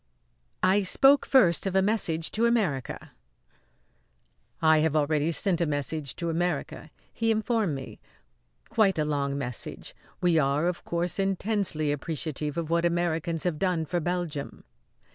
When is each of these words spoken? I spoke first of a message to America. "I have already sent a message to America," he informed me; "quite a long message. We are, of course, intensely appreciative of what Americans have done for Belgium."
I 0.63 0.81
spoke 0.81 1.27
first 1.27 1.67
of 1.67 1.75
a 1.75 1.81
message 1.83 2.31
to 2.31 2.47
America. 2.47 3.11
"I 4.59 4.79
have 4.79 4.95
already 4.95 5.31
sent 5.31 5.61
a 5.61 5.67
message 5.67 6.15
to 6.15 6.31
America," 6.31 6.89
he 7.13 7.29
informed 7.29 7.75
me; 7.75 7.99
"quite 8.69 8.97
a 8.97 9.05
long 9.05 9.37
message. 9.37 9.95
We 10.19 10.39
are, 10.39 10.65
of 10.67 10.83
course, 10.85 11.19
intensely 11.19 11.91
appreciative 11.91 12.57
of 12.57 12.71
what 12.71 12.83
Americans 12.83 13.43
have 13.43 13.59
done 13.59 13.85
for 13.85 13.99
Belgium." 13.99 14.63